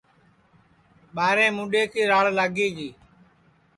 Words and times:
ٻاریں 1.15 1.51
مُڈَیں 1.57 1.87
کی 1.93 2.01
راڑ 2.11 2.25
لاگی 2.37 2.67
گی 2.77 2.89